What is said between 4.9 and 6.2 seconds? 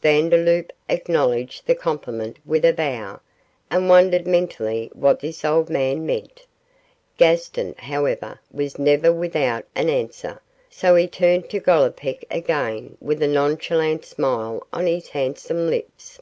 what this old man